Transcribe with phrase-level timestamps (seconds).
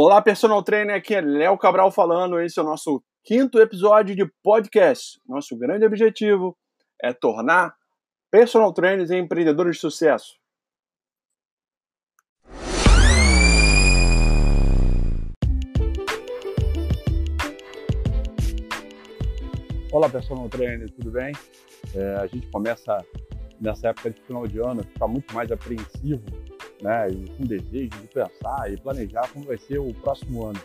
[0.00, 2.40] Olá, personal trainer, aqui é Léo Cabral falando.
[2.40, 5.20] Esse é o nosso quinto episódio de podcast.
[5.26, 6.56] Nosso grande objetivo
[7.02, 7.74] é tornar
[8.30, 10.36] personal trainers empreendedores de sucesso.
[19.90, 21.32] Olá, personal trainer, tudo bem?
[21.92, 23.04] É, a gente começa
[23.60, 26.22] nessa época de final de ano a ficar muito mais apreensivo
[26.82, 30.60] né, e com desejo de pensar e planejar como vai ser o próximo ano.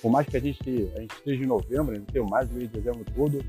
[0.00, 2.70] Por mais que a gente, a gente esteja em novembro, não tenha mais o mês
[2.70, 3.44] de dezembro todo,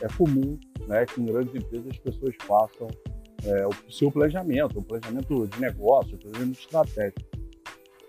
[0.00, 2.88] é comum né, que em grandes empresas as pessoas façam
[3.44, 7.20] é, o seu planejamento, o planejamento de negócio, o planejamento estratégico.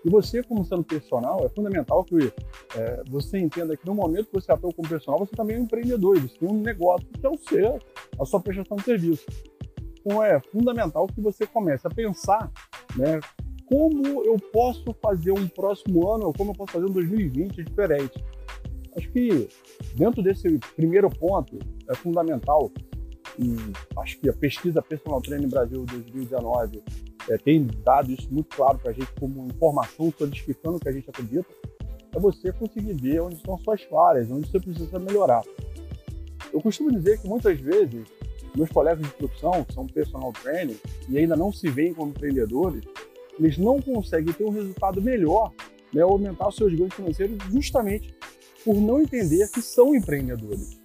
[0.04, 2.32] E você, como sendo personal, é fundamental que
[2.76, 5.64] é, você entenda que no momento que você atua como personal, você também é um
[5.64, 7.78] empreendedor, você tem um negócio que é o seu,
[8.20, 9.26] a sua prestação de serviço.
[10.06, 12.48] Então é fundamental que você comece a pensar,
[12.94, 13.18] né,
[13.68, 18.24] como eu posso fazer um próximo ano, ou como eu posso fazer um 2020 diferente.
[18.96, 19.48] Acho que
[19.96, 21.58] dentro desse primeiro ponto
[21.90, 22.70] é fundamental,
[23.36, 23.56] e
[23.98, 26.84] acho que a pesquisa Personal Training Brasil 2019
[27.28, 30.92] é, tem dado isso muito claro para a gente como informação solidificando o que a
[30.92, 31.48] gente acredita,
[32.14, 35.42] é você conseguir ver onde estão suas falhas, onde você precisa melhorar.
[36.52, 38.06] Eu costumo dizer que muitas vezes
[38.56, 40.76] meus colegas de profissão, que são personal trainer
[41.08, 42.82] e ainda não se veem como empreendedores,
[43.38, 45.52] eles não conseguem ter um resultado melhor,
[45.92, 48.14] né, aumentar os seus ganhos financeiros justamente
[48.64, 50.80] por não entender que são empreendedores.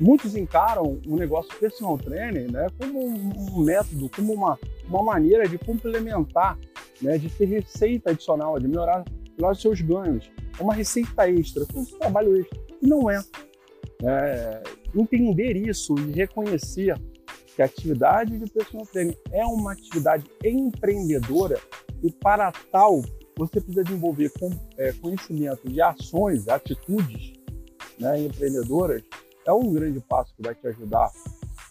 [0.00, 5.58] Muitos encaram o negócio personal trainer né, como um método, como uma, uma maneira de
[5.58, 6.58] complementar,
[7.00, 9.04] né, de ter receita adicional, de melhorar,
[9.36, 10.30] melhorar os seus ganhos.
[10.58, 12.58] É uma receita extra, é um trabalho extra.
[12.80, 13.20] E não é.
[14.02, 14.62] é
[14.94, 16.94] entender isso e reconhecer
[17.54, 21.60] que a atividade de personal trainer é uma atividade empreendedora
[22.02, 23.02] e para tal
[23.36, 24.32] você precisa desenvolver
[24.76, 27.32] é, conhecimento de ações, atitudes
[27.98, 29.02] né, empreendedoras,
[29.46, 31.10] é um grande passo que vai te ajudar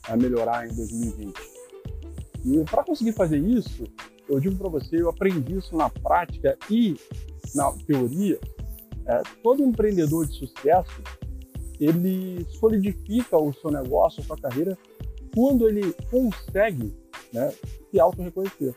[0.07, 1.35] a melhorar em 2020.
[2.45, 3.83] E para conseguir fazer isso,
[4.27, 6.95] eu digo para você, eu aprendi isso na prática e
[7.53, 8.39] na teoria.
[9.05, 11.01] É, todo empreendedor de sucesso
[11.79, 14.77] ele solidifica o seu negócio, a sua carreira,
[15.33, 16.95] quando ele consegue
[17.31, 17.53] né,
[17.91, 18.75] se auto-reconhecer.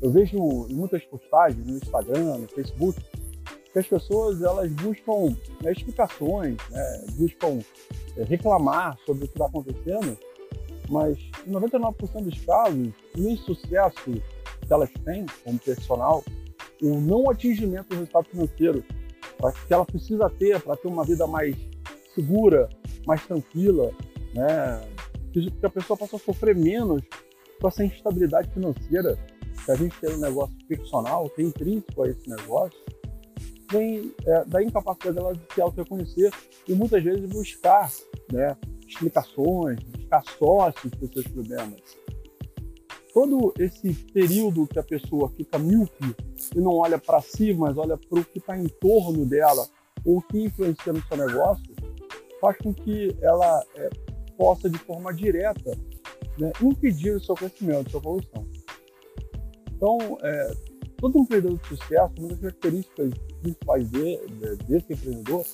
[0.00, 0.36] Eu vejo
[0.68, 3.00] em muitas postagens no Instagram, no Facebook,
[3.72, 7.60] que as pessoas elas buscam né, explicações, né, buscam
[8.16, 10.18] é, reclamar sobre o que está acontecendo,
[10.88, 16.24] mas em 99% dos casos, nem sucesso que elas têm como profissional,
[16.82, 18.84] o não atingimento do resultado financeiro
[19.50, 21.56] que ela precisa ter para ter uma vida mais
[22.14, 22.68] segura,
[23.06, 23.90] mais tranquila,
[24.34, 24.80] né?
[25.32, 27.02] que a pessoa possa sofrer menos
[27.60, 29.18] com essa instabilidade financeira
[29.64, 32.78] que a gente tem um negócio personal, tem intrínseco a esse negócio,
[33.70, 36.30] vem é, da incapacidade dela de se auto-reconhecer
[36.68, 37.90] e muitas vezes buscar
[38.30, 42.02] né, explicações, buscar sócios para os seus problemas
[43.12, 46.16] todo esse período que a pessoa fica míope
[46.54, 49.66] e não olha para si, mas olha para o que está em torno dela
[50.04, 51.74] ou que influencia no seu negócio,
[52.40, 53.90] faz com que ela é,
[54.36, 55.78] possa, de forma direta,
[56.38, 58.46] né, impedir o seu crescimento, a sua evolução.
[59.76, 60.52] Então, é,
[60.96, 65.44] todo empreendedor de sucesso, uma das características principais de, de, desse empreendedor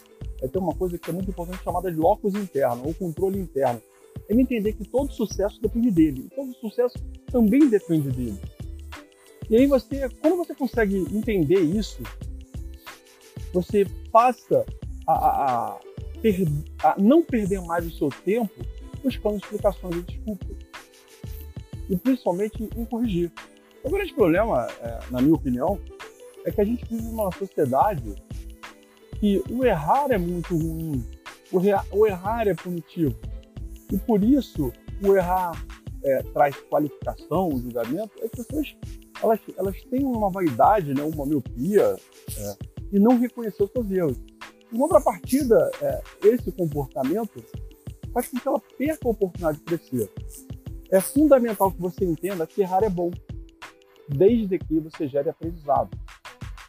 [0.41, 3.83] é ter uma coisa que é muito importante chamada de locus interno, ou controle interno
[4.29, 6.99] ele entender que todo sucesso depende dele, e todo sucesso
[7.31, 8.41] também depende dele.
[9.51, 12.03] E aí você, quando você consegue entender isso,
[13.53, 14.65] você passa
[15.07, 15.81] a, a, a,
[16.21, 16.47] per,
[16.83, 18.53] a não perder mais o seu tempo
[19.03, 20.57] buscando explicações e desculpas.
[21.89, 23.33] E principalmente em corrigir.
[23.83, 25.81] O grande problema, é, na minha opinião,
[26.45, 28.15] é que a gente vive numa sociedade
[29.19, 31.05] que o errar é muito ruim,
[31.91, 33.17] o, errar é punitivo.
[33.93, 34.73] E por isso,
[35.03, 35.53] o errar
[36.03, 38.13] é, traz qualificação, o julgamento.
[38.23, 38.77] As pessoas
[39.23, 41.97] elas, elas têm uma vaidade, né, uma miopia,
[42.37, 42.57] é,
[42.93, 44.19] e não reconhecer os seus erros.
[44.73, 47.43] Em contrapartida, é, esse comportamento
[48.13, 50.11] faz com que ela perca a oportunidade de crescer.
[50.91, 53.11] É fundamental que você entenda que errar é bom,
[54.09, 55.91] desde que você gere aprendizado.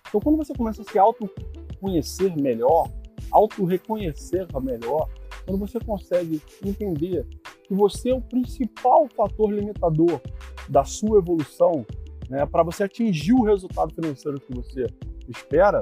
[0.08, 2.92] Então, quando você começa a se auto-conhecer melhor,
[3.32, 5.08] auto-reconhecer melhor,
[5.46, 7.26] quando você consegue entender
[7.64, 10.22] que você é o principal fator limitador
[10.68, 11.86] da sua evolução,
[12.30, 14.86] né, para você atingir o resultado financeiro que você
[15.28, 15.82] espera,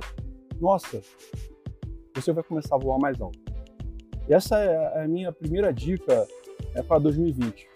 [0.60, 1.02] nossa,
[2.16, 3.40] você vai começar a voar mais alto.
[4.30, 6.28] Essa é a minha primeira dica
[6.76, 7.68] é, para 2020,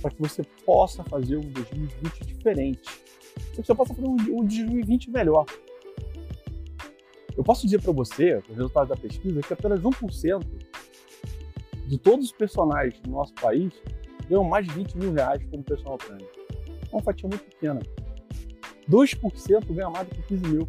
[0.00, 2.88] para que você possa fazer um 2020 diferente.
[3.34, 5.44] para que você possa fazer um, um 2020 melhor.
[7.36, 10.44] Eu posso dizer para você, os resultados da pesquisa, que apenas 1%
[11.88, 13.72] de todos os personagens do nosso país
[14.28, 16.28] ganham mais de 20 mil reais como personal trainer.
[16.68, 17.80] É uma fatia muito pequena.
[18.90, 20.68] 2% ganha mais do que 15 mil.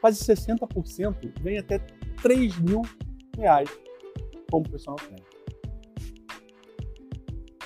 [0.00, 1.78] Quase 60% ganha até
[2.22, 2.82] 3 mil
[3.36, 3.68] reais
[4.48, 5.26] como personal trainer.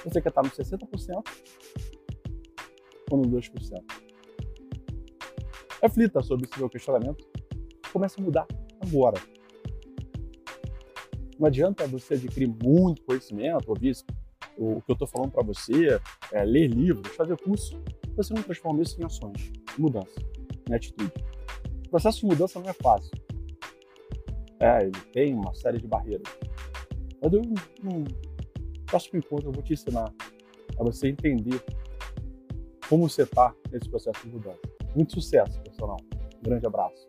[0.05, 1.23] Você quer estar no 60%
[3.11, 3.85] ou no 2%?
[5.83, 7.27] Reflita sobre esse meu questionamento.
[7.93, 8.47] Comece a mudar
[8.81, 9.36] agora.
[11.39, 13.97] Não adianta você adquirir muito conhecimento, ouvir
[14.57, 16.01] o que eu estou falando para você,
[16.33, 17.79] é, ler livros, fazer curso,
[18.17, 20.19] você não transforma isso em ações, mudança,
[20.69, 21.13] em atitude.
[21.87, 23.11] O processo de mudança não é fácil.
[24.59, 26.27] É, ele tem uma série de barreiras.
[27.23, 28.05] Mas eu, no
[28.87, 30.13] próximo encontro, eu vou te ensinar
[30.79, 31.63] a você entender
[32.89, 34.61] como você está nesse processo de mudança.
[34.95, 35.99] Muito sucesso, pessoal.
[36.39, 37.07] Um grande abraço.